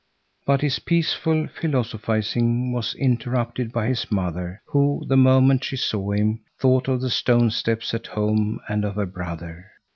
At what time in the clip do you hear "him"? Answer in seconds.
6.13-6.41